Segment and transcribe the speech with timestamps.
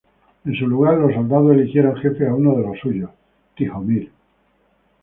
[0.45, 3.11] En su lugar, los soldados eligieron jefe a uno de los suyos,
[3.55, 4.11] Tihomir.